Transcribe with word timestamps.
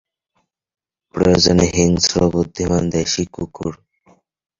প্রয়োজনে 1.15 1.65
হিংস্র, 1.75 2.15
বুদ্ধিমান 2.33 2.83
দেশী 2.89 3.23
কুকুর। 3.33 3.73